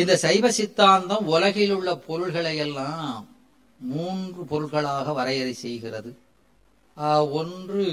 [0.00, 3.26] இந்த சைவ சித்தாந்தம் உலகில் உள்ள பொருள்களை எல்லாம்
[3.80, 6.10] மூன்று பொருட்களாக வரையறை செய்கிறது.
[7.40, 7.86] ஒன்று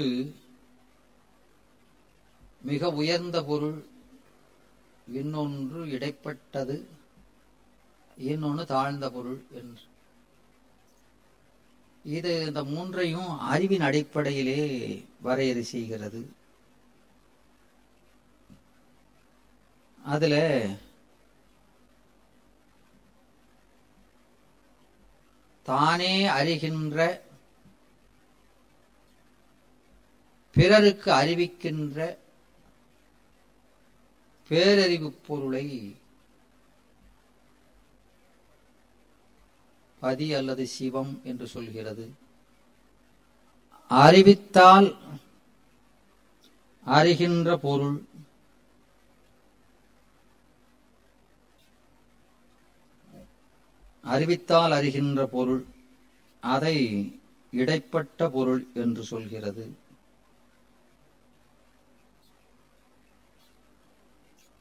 [2.70, 3.78] மிக உயர்ந்த பொருள்
[5.18, 6.76] இன்னொன்று இடைப்பட்டது
[8.30, 9.84] இன்னொன்று தாழ்ந்த பொருள் என்று.
[12.16, 14.62] இது இந்த மூன்றையும் அறிவின் அடிப்படையிலே
[15.26, 16.20] வரையறை செய்கிறது.
[20.14, 20.42] அதில்
[25.66, 26.98] தானே அறிகின்ற
[30.56, 31.98] பிறருக்கு அறிவிக்கின்ற
[34.50, 35.66] பேரறிவு பொருளை
[40.02, 42.04] பதி அல்லது சிவம் என்று சொல்கிறது.
[43.90, 44.88] அறிவித்தால்
[46.86, 47.96] அறிகின்ற பொருள்
[54.12, 55.62] அறிவித்தால் அறிகின்ற பொருள்
[56.42, 56.76] அதை
[57.52, 59.64] இடைப்பட்ட பொருள் என்று சொல்கிறது.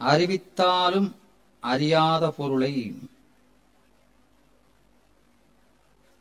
[0.01, 1.09] அறிவித்தாலும்
[1.63, 2.73] அறியாத பொருளை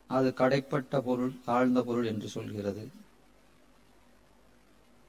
[0.09, 2.83] அது கடைப்பட்ட பொருள் தாழ்ந்த பொருள் என்று சொல்கிறது.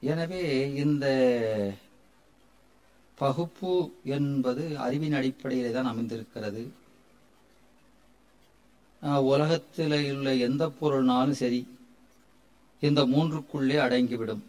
[0.01, 0.43] எனவே
[0.83, 1.05] இந்த
[3.17, 3.73] பகுப்பு
[4.17, 6.63] என்பது அறிவின் அடிப்படையிலே தான் அமைந்திருக்கிறது.
[9.01, 11.77] உலகத்தில் உள்ள எந்த பொருள்னாலும் சரி
[12.79, 14.43] இந்த மூன்றுக்குள்ளே அடங்கிவிடும்.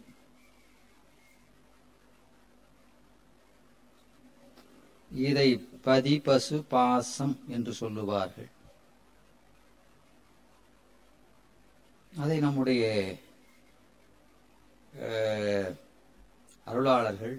[5.11, 8.49] இதை பதி பசு பாசம் என்று சொல்லுவார்கள்.
[12.17, 13.15] அதை நம்முடைய
[14.99, 15.75] அஹ்,
[16.67, 17.37] அருளாளர்கள்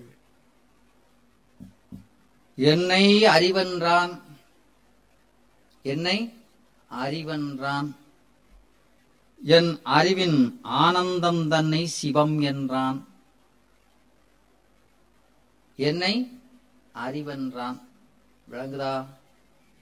[2.56, 4.20] என்னை அறிவென்றான்.
[5.82, 6.32] என்னை
[6.90, 7.96] அறிவென்றான்.
[9.44, 13.06] என் அறிவின் ஆனந்தம் தன்னை சிவம் என்றான்.
[15.76, 16.40] என்னை
[16.94, 17.80] அறிவென்றான்.
[18.50, 19.06] விளங்குதா?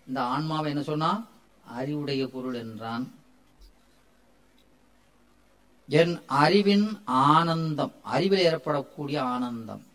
[0.07, 1.27] இந்த ஆன்மாவை என்ன சொன்னா?
[1.65, 3.13] அறிவுடைய பொருள் என்றான்.
[5.89, 9.87] என் அறிவின் ஆனந்தம் அறிவில் ஏற்படக்கூடிய ஆனந்தம்.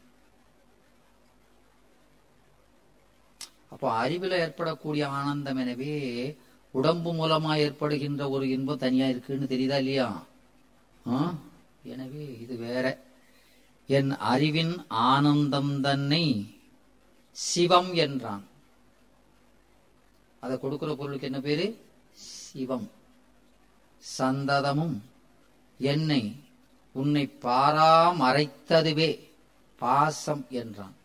[3.70, 6.38] அப்போ அறிவில் ஏற்படக்கூடிய ஆனந்தம் எனவே
[6.74, 10.26] உடம்பு மூலமா ஏற்படுகின்ற ஒரு இன்பம் தனியா இருக்குன்னு தெரியுதா இல்லையா?
[11.10, 11.34] ஆ?
[11.84, 12.86] எனவே இது வேற.
[13.88, 16.54] என் அறிவின் ஆனந்தம் தன்னை
[17.32, 18.44] சிவம் என்றான்.
[20.40, 21.78] அதை கொடுக்கிற பொருளுக்கு என்ன பேரு?
[22.12, 22.92] சிவம்.
[24.18, 25.02] சந்ததமும்
[25.78, 26.36] என்னை
[26.92, 29.20] உன்னை பாரா மறைத்ததுவே
[29.80, 30.96] பாசம் என்றான்.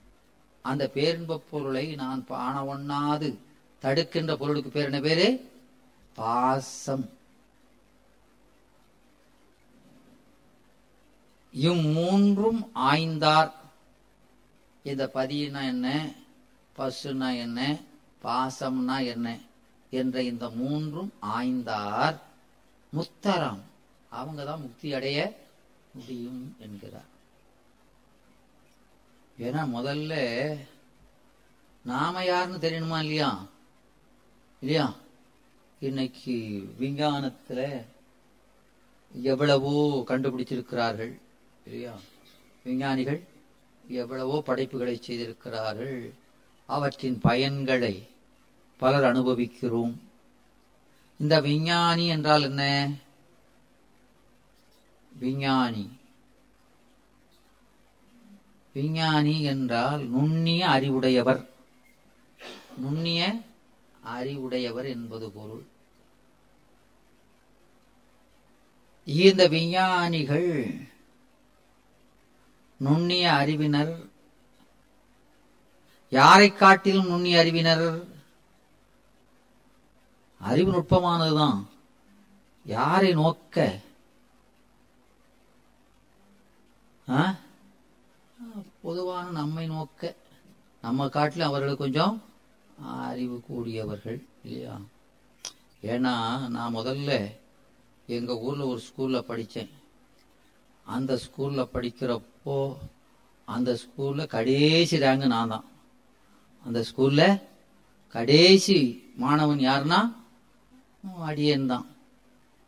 [0.63, 3.37] அந்த பேரின்ப பொருளை நான் பாண ஒண்ணாது
[3.79, 5.57] தடுக்கின்ற பொருளுக்கு பேர் என்ன பேரு?
[6.19, 7.11] பாசம்.
[11.53, 13.53] இம்மூன்றும் ஆய்ந்தார்.
[14.83, 16.13] இந்த பதினா என்ன?
[16.79, 17.79] பசுனா என்ன?
[18.23, 19.39] பாசம்னா என்ன?
[19.91, 22.19] என்ற இந்த மூன்றும் ஆய்ந்தார்.
[22.93, 23.61] முத்தரம்.
[24.11, 25.47] அவங்க தான் முக்தி அடைய
[25.95, 27.17] முடியும் என்கிறார்.
[29.39, 30.15] ஏன்னா முதல்ல
[31.85, 33.47] நாம யாருன்னு தெரியணுமா இல்லையா?
[34.61, 34.95] இல்லையா?
[35.81, 37.85] இன்னைக்கு விஞ்ஞானத்துல
[39.23, 41.21] எவ்வளவோ கண்டுபிடிச்சிருக்கிறார்கள்
[41.65, 41.95] இல்லையா?
[42.65, 43.23] விஞ்ஞானிகள்
[43.89, 46.13] எவ்வளவோ படைப்புகளை செய்திருக்கிறார்கள்.
[46.67, 48.09] அவற்றின் பயன்களை
[48.77, 50.01] பலர் அனுபவிக்கிறோம்.
[51.19, 52.93] இந்த விஞ்ஞானி என்றால் என்ன?
[55.19, 55.89] விஞ்ஞானி.
[58.73, 61.49] விஞ்ஞானி என்றால் நுண்ணிய அறிவுடையவர்.
[62.77, 63.41] நுண்ணிய
[64.09, 65.65] அறிவுடையவர் என்பது பொருள்.
[69.05, 70.51] இந்த விஞ்ஞானிகள்
[72.77, 73.93] நுண்ணிய அறிவினர்
[76.11, 78.05] யாரை காட்டிலும் நுண்ணிய அறிவினர்?
[80.41, 81.67] அறிவு நுட்பமானதுதான்.
[82.65, 83.81] யாரை நோக்க?
[88.83, 90.15] பொதுவான நம்மை நோக்க.
[90.83, 92.23] நம்ம காட்டிலும் அவர்கள் கொஞ்சம்
[92.83, 94.81] அறிவு கூடியவர்கள் இல்லையா?
[95.83, 97.33] ஏன்னா நான் முதல்ல
[98.07, 99.71] எங்கள் ஊரில் ஒரு ஸ்கூலில் படித்தேன்
[100.85, 102.77] அந்த ஸ்கூலில் படிக்கிறப்போ
[103.45, 105.65] அந்த ஸ்கூலில் கடைசி ரேங்கு நான் தான்.
[106.65, 107.43] அந்த ஸ்கூலில்
[108.09, 110.15] கடைசி மாணவன் யாருன்னா?
[111.21, 111.87] அடியன் தான்.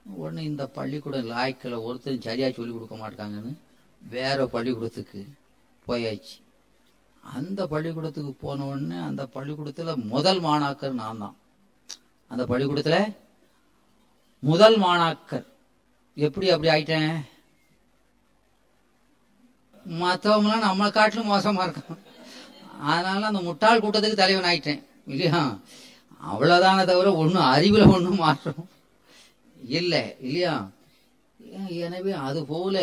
[0.05, 3.55] உடனே இந்த பள்ளிக்கூடம் லாய்க்கில் ஒருத்தர் சரியாக சொல்லி கொடுக்க மாட்டாங்கன்னு
[4.03, 5.27] வேற பள்ளிக்கூடத்துக்கு
[5.87, 6.37] போயாச்சு.
[7.25, 11.37] அந்த பள்ளிக்கூடத்துக்கு போன உடனே அந்த பள்ளிக்கூடத்துல முதல் மாணாக்கர் நான் தான்
[12.31, 12.99] அந்த பள்ளிக்கூடத்துல
[14.43, 15.47] முதல் மாணாக்கர்.
[16.17, 17.13] எப்படி அப்படி ஆயிட்டேன்?
[19.87, 22.01] மற்றவங்களாம் நம்மளை காட்டிலும் மோசமா இருக்கும்
[22.91, 24.83] அதனால அந்த முட்டாள் கூட்டத்துக்கு தலைவன் ஆயிட்டேன்.
[25.13, 25.41] இல்லையா?
[26.31, 28.65] அவ்வளவுதான தவிர ஒன்றும் அறிவுல ஒன்றும் மாற்றம்
[29.79, 30.03] இல்லை.
[30.27, 30.55] இல்லையா?
[31.85, 32.77] எனவே அது போல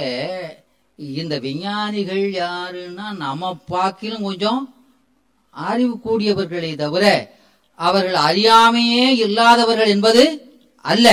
[0.98, 4.76] இந்த விஞ்ஞானிகள் யாருன்னா நம்ம பாக்கிலும் கொஞ்சம்
[5.50, 7.36] அறிவு கூடியவர்களே தவிர
[7.76, 10.24] அவர்கள் அறியாமையே இல்லாதவர்கள் என்பது
[10.82, 11.08] அல்ல.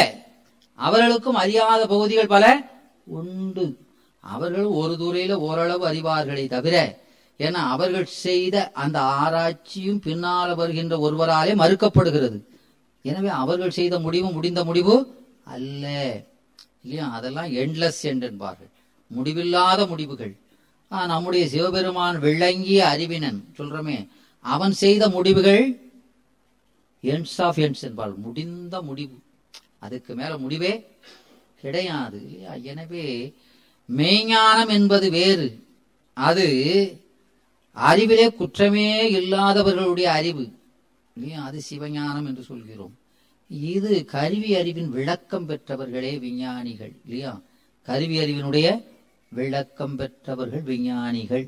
[0.75, 2.45] அவர்களுக்கும் அறியாத பகுதிகள் பல
[3.05, 3.79] உண்டு.
[4.21, 6.99] அவர்கள் ஒரு துறையில ஓரளவு அறிவார்களே தவிர
[7.39, 12.39] ஏன்னா அவர்கள் செய்த அந்த ஆராய்ச்சியும் பின்னால் வருகின்ற ஒருவராலே மறுக்கப்படுகிறது.
[13.03, 14.95] எனவே அவர்கள் செய்த முடிவு முடிந்த முடிவு
[15.45, 15.85] அல்ல.
[16.83, 17.11] இல்லையா?
[17.13, 18.73] அதெல்லாம் எண்ட்லெஸ் எண்ட் என்பார்கள்
[19.07, 20.37] முடிவில்லாத முடிவுகள்.
[20.89, 24.09] நம்முடைய சிவபெருமான் விளங்கிய அறிவினன் சொல்றோமே
[24.41, 25.81] அவன் செய்த முடிவுகள்
[27.03, 29.19] எண்ட்ஸ் ஆஃப் எண்ட்ஸ் என்பால் முடிந்த முடிவு.
[29.79, 30.87] அதுக்கு மேல முடிவே
[31.61, 32.23] கிடையாது.
[32.25, 33.35] இல்லையா எனவே
[33.97, 35.65] மெய்ஞானம் என்பது வேறு.
[36.13, 36.47] அது
[37.73, 40.53] அறிவிலே குற்றமே இல்லாதவர்களுடைய அறிவு.
[41.17, 41.45] இல்லையா?
[41.45, 42.99] அது சிவஞானம் என்று சொல்கிறோம்.
[43.49, 46.93] இது கருவி அறிவின் விளக்கம் பெற்றவர்களே விஞ்ஞானிகள்.
[47.05, 47.41] இல்லையா?
[47.83, 48.85] கருவி அறிவினுடைய
[49.39, 51.47] விளக்கம் பெற்றவர்கள் விஞ்ஞானிகள்.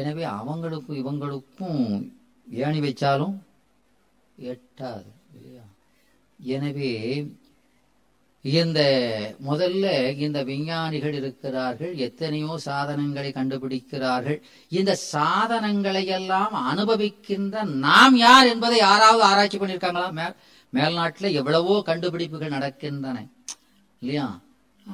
[0.00, 1.82] எனவே அவங்களுக்கும் இவங்களுக்கும்
[2.46, 3.36] ஏணி வச்சாலும்
[4.52, 5.66] எட்டாது இல்லையா?
[6.40, 6.90] எனவே
[8.44, 8.80] இந்த
[9.48, 9.86] முதல்ல
[10.24, 14.38] இந்த விஞ்ஞானிகள் இருக்கிறார்கள் எத்தனையோ சாதனங்களை கண்டுபிடிக்கிறார்கள்.
[14.78, 20.08] இந்த சாதனங்களை எல்லாம் அனுபவிக்கின்ற நாம் யார் என்பதை யாராவது ஆராய்ச்சி பண்ணியிருக்காங்களா?
[20.18, 20.26] மே
[20.72, 23.18] மேல்நாட்டில் எவ்வளவோ கண்டுபிடிப்புகள் நடக்கின்றன
[24.02, 24.28] இல்லையா?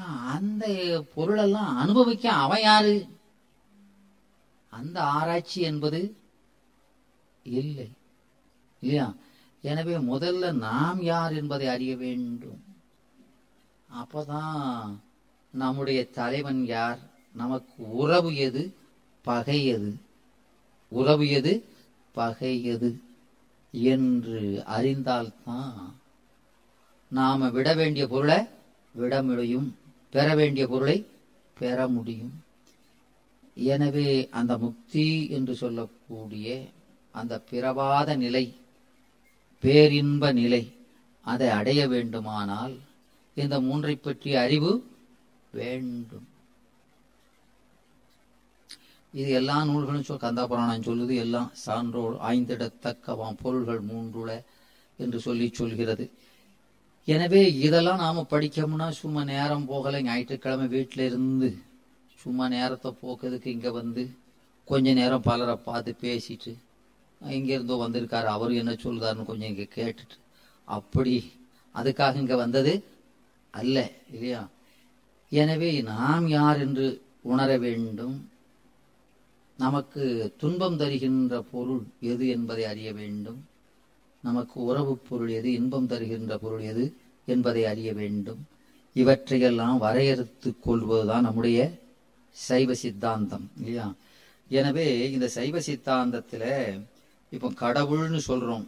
[0.02, 0.67] அந்த
[1.14, 3.06] பொருளெல்லாம் அனுபவிக்க அவன் யாரு?
[4.70, 6.17] அந்த ஆராய்ச்சி என்பது
[7.43, 7.91] இல்லை.
[8.81, 9.14] இல்லையா?
[9.62, 12.64] எனவே முதல்ல நாம் யார் என்பதை அறிய வேண்டும்.
[13.93, 14.99] அப்போதான்
[15.52, 16.99] நம்முடைய தலைவன் யார்?
[17.32, 18.75] நமக்கு உறவு எது?
[19.23, 20.00] பகை எது?
[20.88, 21.69] உறவு எது?
[22.12, 23.00] பகை எது?
[23.70, 25.94] என்று அறிந்தால்தான்
[27.11, 28.46] நாம விட வேண்டிய பொருளை
[28.93, 29.76] விட முடியும்.
[30.15, 30.99] பெற வேண்டிய பொருளை
[31.61, 32.35] பெற முடியும்.
[33.73, 34.09] எனவே
[34.39, 35.07] அந்த முக்தி
[35.37, 36.49] என்று சொல்லக்கூடிய
[37.15, 38.45] அந்த பிறவாத நிலை
[39.63, 40.63] பேரின்ப நிலை
[41.25, 42.75] அதை அடைய வேண்டுமானால்
[43.37, 44.73] இந்த மூன்றை பற்றிய அறிவு
[45.59, 46.27] வேண்டும்.
[49.15, 54.31] இது எல்லா நூல்களும் சொல் கந்தா புராணம் சொல்லுது எல்லாம் சான்றோர் ஆய்ந்திடத்தக்கவாம் பொருள்கள் மூன்றுல
[54.99, 56.05] என்று சொல்லி சொல்கிறது.
[57.09, 59.99] எனவே இதெல்லாம் நாம படிக்கோம்னா சும்மா நேரம் போகலை.
[60.03, 61.49] ஞாயிற்றுக்கிழமை வீட்டில் இருந்து
[62.19, 64.03] சும்மா நேரத்தை போக்குறதுக்கு இங்கே வந்து
[64.69, 66.53] கொஞ்ச நேரம் பலரை பார்த்து பேசிட்டு
[67.21, 68.29] இங்கேருந்தோ வந்திருக்காரு.
[68.37, 70.17] அவர் என்ன சொல்கிறாருன்னு கொஞ்சம் இங்கே கேட்டுட்டு.
[70.69, 71.15] அப்படி
[71.75, 72.73] அதுக்காக இங்கே வந்தது
[73.55, 73.77] அல்ல
[74.15, 74.43] இல்லையா?
[75.33, 76.87] எனவே நாம் யார் என்று
[77.33, 78.17] உணர வேண்டும்.
[79.59, 80.05] நமக்கு
[80.37, 83.41] துன்பம் தருகின்ற பொருள் எது என்பதை அறிய வேண்டும்.
[84.25, 86.85] நமக்கு உறவு பொருள் எது இன்பம் தருகின்ற பொருள் எது
[87.29, 88.41] என்பதை அறிய வேண்டும்.
[88.97, 91.61] இவற்றையெல்லாம் வரையறுத்துக் கொள்வதுதான் நம்முடைய
[92.37, 93.87] சைவ சித்தாந்தம் இல்லையா?
[94.50, 96.50] எனவே இந்த சைவ சித்தாந்தத்தில்
[97.32, 98.67] இப்போ கடவுள்னு சொல்கிறோம்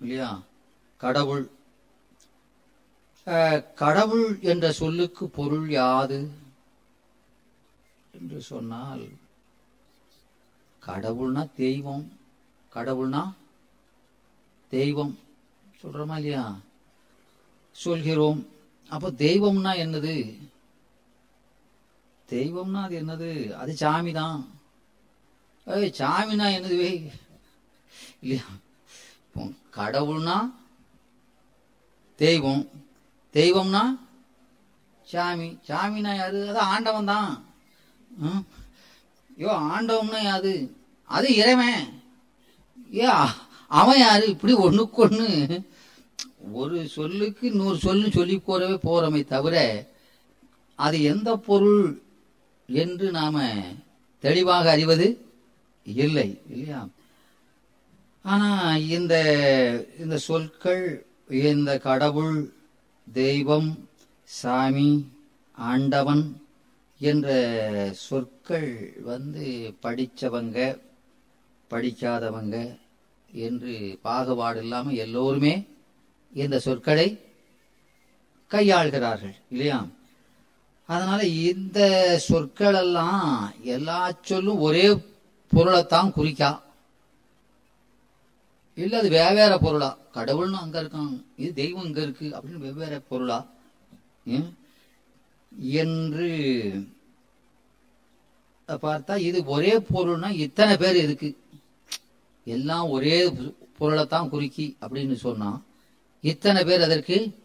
[0.00, 0.30] இல்லையா?
[1.00, 1.44] கடவுள்.
[3.82, 6.20] கடவுள் என்ற சொல்லுக்கு பொருள் யாது
[8.16, 9.04] என்று சொன்னால்
[10.82, 12.06] கடவுள்னா தெய்வம்
[12.72, 13.22] கடவுள்னா
[14.72, 15.18] தெய்வம்.
[15.80, 16.44] சொல்றோமா இல்லையா?
[17.76, 18.40] சொல்கிறோம்.
[18.90, 20.14] அப்போ தெய்வம்னா என்னது?
[22.28, 23.30] தெய்வம்னா அது என்னது?
[23.54, 24.38] அது சாமி தான்
[25.66, 26.90] ஏய் சாமினா என்னது வே?
[28.20, 28.46] இல்லையா?
[29.76, 30.36] கடவுள்னா
[32.18, 32.64] தெய்வம்.
[33.34, 33.82] தெய்வம்னா
[35.08, 35.58] சாமி.
[35.68, 36.48] சாமினா யாரு?
[36.48, 37.30] அது ஆண்டவன் தான்
[38.18, 38.42] ம்?
[39.36, 40.54] ஐயோ ஆண்டவம்னா யாது
[41.10, 41.84] அது இறைவன்.
[42.94, 43.06] ஏ
[43.70, 44.24] அவன் யாரு?
[44.26, 45.28] இப்படி ஒண்ணுக்கு ஒண்ணு
[46.52, 49.56] ஒரு சொல்லுக்கு நூறு சொல்லு சொல்லி போறவே போறோமே தவிர
[50.78, 51.82] அது எந்த பொருள்
[52.68, 53.36] என்று நாம
[54.24, 55.06] தெளிவாக அறிவது
[55.86, 56.80] இல்லை இல்லையா?
[58.24, 58.48] ஆனா
[58.88, 59.14] இந்த
[59.98, 60.84] இந்த சொற்கள்
[61.44, 62.36] இந்த கடவுள்
[63.06, 63.70] தெய்வம்
[64.30, 64.90] சாமி
[65.58, 66.24] ஆண்டவன்
[67.00, 67.28] என்ற
[68.00, 68.70] சொற்கள்
[69.02, 69.46] வந்து
[69.82, 70.58] படித்தவங்க
[71.70, 72.56] படிக்காதவங்க
[73.32, 75.54] என்று பாகுபாடு இல்லாமல் எல்லோருமே
[76.32, 77.08] இந்த சொற்களை
[78.50, 79.86] கையாள்கிறார்கள் இல்லையா?
[80.88, 81.78] அதனால இந்த
[82.18, 84.86] சொற்கள் எல்லாம் எல்லா சொல்லும் ஒரே
[85.52, 86.50] பொருளைத்தான் குறிக்கா.
[88.74, 89.98] இல்ல அது வெவ்வேற பொருளா?
[90.14, 93.38] கடவுள்னு அங்க இருக்கான் இது தெய்வம் இங்க இருக்கு அப்படின்னு வெவ்வேற பொருளா?
[95.82, 96.28] என்று
[98.68, 101.36] பார்த்தா இது ஒரே பொருள்னா இத்தனை பேர் இருக்கு.
[102.44, 103.32] எல்லாம் ஒரே
[103.78, 105.62] பொருளைத்தான் குறிக்கி அப்படின்னு சொன்னா
[106.20, 107.38] இத்தனை பேர் அதற்கு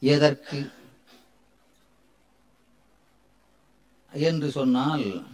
[0.00, 0.70] எதற்கு?
[4.12, 5.26] என்று சொன்னால்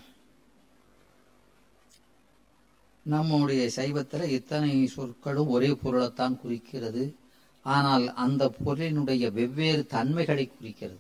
[3.02, 7.16] நம்முடைய சைவத்தில் இத்தனை சொற்களும் ஒரே பொருளைத்தான் குறிக்கிறது.
[7.62, 10.98] ஆனால் அந்த பொருளினுடைய வெவ்வேறு தன்மைகளை குறிக்கிறது.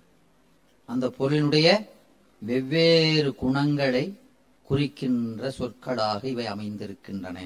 [0.86, 1.88] அந்த பொருளினுடைய
[2.38, 4.18] வெவ்வேறு குணங்களை
[4.68, 7.38] குறிக்கின்ற சொற்களாக இவை அமைந்திருக்கின்றன.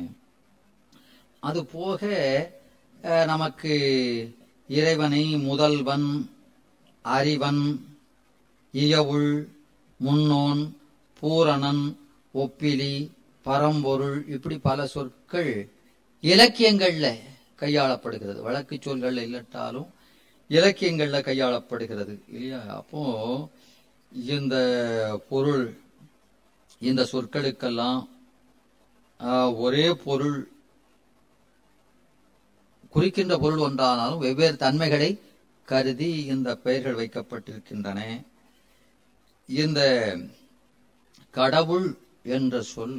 [1.43, 2.03] அதுபோக
[3.27, 3.75] நமக்கு
[4.69, 6.09] இறைவனை முதல்வன்
[7.03, 7.63] அறிவன்
[8.73, 9.31] இயவுள்
[9.99, 10.63] முன்னோன்
[11.21, 11.85] பூரணன்
[12.35, 12.95] ஒப்பிலி
[13.43, 15.53] பரம்பொருள் இப்படி பல சொற்கள்
[16.23, 17.07] இலக்கியங்கள்ல
[17.61, 18.41] கையாளப்படுகிறது.
[18.49, 19.89] வழக்கு சொல்கள் இல்லட்டாலும்
[20.49, 22.61] இலக்கியங்கள்ல கையாளப்படுகிறது இல்லையா?
[22.81, 23.03] அப்போ
[24.29, 24.57] இந்த
[25.29, 25.65] பொருள்
[26.87, 28.00] இந்த சொற்களுக்கெல்லாம்
[29.64, 30.38] ஒரே பொருள்
[32.94, 35.08] குறிக்கின்ற பொருள் ஒன்றானாலும் வெவ்வேறு தன்மைகளை
[35.68, 38.00] கருதி இந்த பெயர்கள் வைக்கப்பட்டிருக்கின்றன.
[39.49, 39.80] இந்த
[41.38, 41.88] கடவுள்
[42.37, 42.99] என்ற சொல்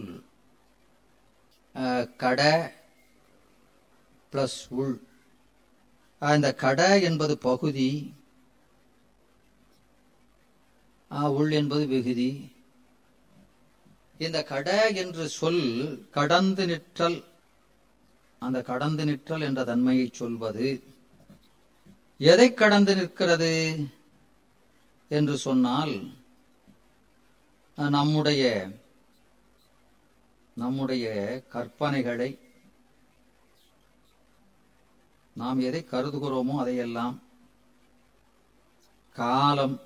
[2.21, 2.41] கட
[4.31, 4.95] பிளஸ் உள்.
[6.36, 7.89] இந்த கட என்பது பகுதி
[11.39, 12.31] உள் என்பது விகுதி.
[14.20, 15.64] இந்த கட என்று சொல்
[16.12, 17.24] கடந்து நிற்றல்.
[18.40, 20.68] அந்த கடந்து நிற்றல் என்ற தன்மையை சொல்வது
[22.18, 23.54] எதை கடந்து நிற்கிறது?
[25.12, 25.94] என்று சொன்னால்
[27.76, 28.44] நம்முடைய
[30.56, 31.06] நம்முடைய
[31.54, 32.30] கற்பனைகளை
[35.36, 37.16] நாம் எதை கருதுகிறோமோ அதையெல்லாம்
[39.16, 39.78] காலம்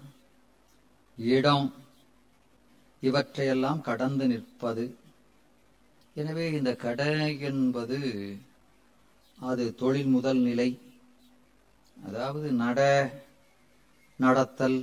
[1.17, 1.67] இடம்
[3.07, 4.85] இவற்றையெல்லாம் கடந்து நிற்பது.
[6.15, 7.11] எனவே இந்த கடை
[7.49, 7.99] என்பது
[9.37, 10.69] அது தொழில் முதல் நிலை.
[11.97, 12.79] அதாவது நட
[14.19, 14.79] நடத்தல்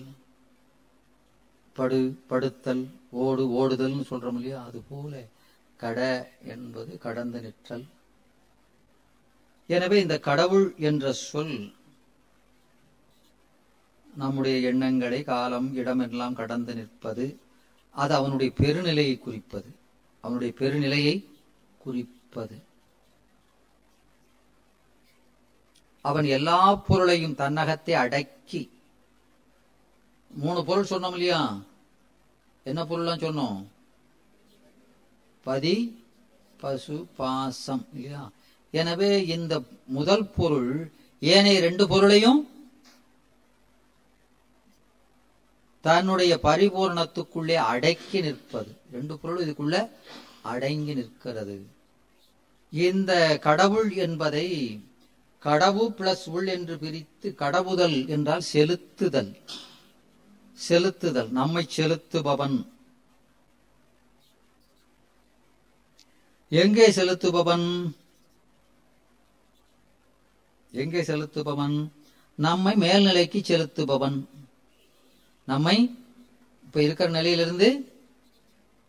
[1.76, 2.00] படு
[2.30, 2.82] படுத்தல்
[3.24, 4.58] ஓடு ஓடுதல்னு சொல்றோம் இல்லையா?
[4.68, 5.12] அது போல
[5.80, 5.98] கட
[6.54, 7.84] என்பது கடந்து நிற்றல்.
[9.68, 11.54] எனவே இந்த கடவுள் என்ற சொல்
[14.06, 17.26] நம்முடைய எண்ணங்களை காலம் இடமெல்லாம் கடந்து நிற்பது.
[17.90, 19.74] அது அவனுடைய பெருநிலையை குறிப்பது.
[20.20, 21.24] அவனுடைய பெருநிலையை
[21.78, 22.62] குறிப்பது.
[26.00, 28.70] அவன் எல்லா பொருளையும் தன்னகத்தை அடக்கி
[30.30, 31.60] மூணு பொருள் சொன்னோம் இல்லையா?
[32.64, 33.66] என்ன பொருள்லாம் சொன்னோம்?
[35.42, 36.04] பதி
[36.56, 38.30] பசு பாசம் இல்லையா?
[38.70, 42.49] எனவே இந்த முதல் பொருள் ஏனைய ரெண்டு பொருளையும்
[45.80, 48.76] தன்னுடைய பரிபூர்ணத்துக்குள்ளே அடக்கி நிற்பது.
[48.92, 49.90] ரெண்டு பொருள் இதுக்குள்ள
[50.42, 51.66] அடங்கி நிற்கிறது.
[52.70, 54.46] இந்த கடவுள் என்பதை
[55.44, 59.36] கடவு பிளஸ் உள் என்று பிரித்து கடவுதல் என்றால் செலுத்துதல்.
[60.68, 61.28] செலுத்துதல்.
[61.28, 62.66] நம்மை செலுத்துபவன்.
[66.48, 67.94] எங்கே செலுத்துபவன்?
[70.72, 71.90] எங்கே செலுத்துபவன்?
[72.34, 74.28] நம்மை மேல்நிலைக்கு செலுத்துபவன்.
[75.50, 75.98] நம்மை
[76.64, 77.92] இப்ப இருக்கிற நிலையிலிருந்து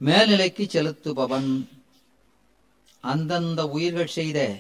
[0.06, 1.68] மேல்நிலைக்கு செலுத்துபவன்.
[3.00, 4.58] அந்தந்த உயிர்கள் செய்த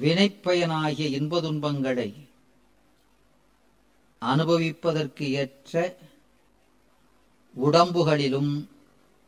[0.00, 2.14] வினைப்பயனாகிய இன்ப துன்பங்களை
[4.20, 5.96] அனுபவிப்பதற்கு ஏற்ற
[7.64, 8.68] உடம்புகளிலும்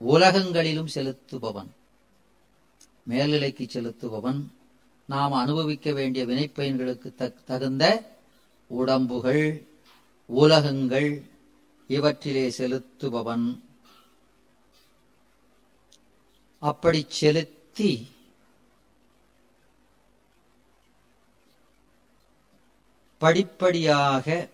[0.07, 1.71] உலகங்களிலும் செலுத்துபவன்.
[3.09, 4.45] மேல்நிலைக்கு செலுத்துபவன்.
[5.07, 8.11] நாம் அனுபவிக்க வேண்டிய வினைப்பயன்களுக்கு தக்- தகுந்த
[8.67, 9.71] உடம்புகள்.
[10.27, 11.23] உலகங்கள்
[11.89, 13.63] இவற்றிலே செலுத்துபவன்.
[16.59, 18.09] அப்படி செலுத்தி
[23.19, 24.49] படிப்படியாக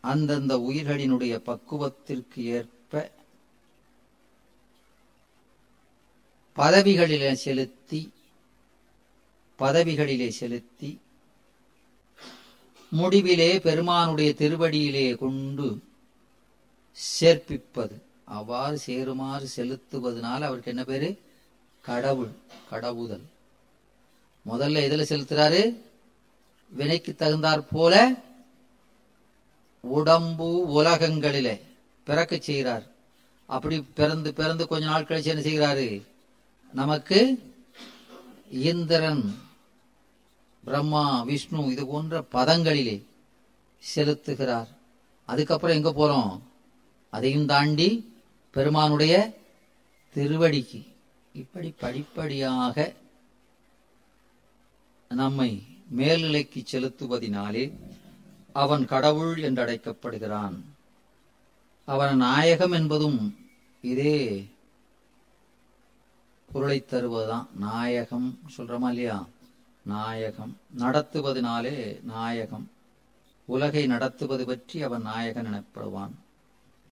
[0.00, 3.10] அந்தந்த உயிர்களினுடைய பக்குவத்திற்கு ஏற்ப
[6.56, 8.12] பதவிகளிலே செலுத்தி
[9.58, 11.00] பதவிகளிலே செலுத்தி
[12.92, 15.82] முடிவிலே பெருமானுடைய திருவடியிலே கொண்டு
[17.20, 18.00] சேர்ப்பிப்பது.
[18.24, 21.18] அவ்வாறு சேருமாறு செலுத்துவதனால அவருக்கு என்ன பேரு?
[21.80, 22.30] கடவுள்
[22.70, 23.24] கடவுதல்.
[24.50, 25.76] முதல்ல எதில் செலுத்துறாரு?
[26.68, 28.14] வினைக்கு தகுந்தாற் போல
[29.80, 31.60] உடம்பு உலகங்களிலே
[32.04, 32.86] பிறக்க செய்கிறார்.
[33.46, 36.02] அப்படி பிறந்து பிறந்து கொஞ்ச நாள் கழிச்சு என்ன செய்கிறாரு?
[36.72, 37.38] நமக்கு
[38.50, 39.38] இந்திரன்
[40.66, 42.96] பிரம்மா விஷ்ணு இது போன்ற பதங்களிலே
[43.94, 44.70] செலுத்துகிறார்.
[45.26, 46.40] அதுக்கப்புறம் எங்க போறோம்?
[47.10, 47.88] அதையும் தாண்டி
[48.50, 49.14] பெருமானுடைய
[50.14, 50.80] திருவடிக்கு.
[51.32, 52.94] இப்படி படிப்படியாக
[55.08, 55.62] நம்மை
[55.96, 57.64] மேல்நிலைக்கு செலுத்துவதினாலே
[58.52, 60.56] அவன் கடவுள் என்று அழைக்கப்படுகிறான்
[61.84, 63.20] அவன் நாயகம் என்பதும்
[63.82, 64.48] இதே
[66.52, 67.46] பொருளை தருவதுதான்.
[67.58, 69.26] நாயகம் சொல்றோமா இல்லையா?
[69.86, 70.56] நாயகம்.
[70.78, 72.70] நடத்துவதனாலே நாயகம்.
[73.44, 76.25] உலகை நடத்துவது பற்றி அவன் நாயகன் எனப்படுவான்.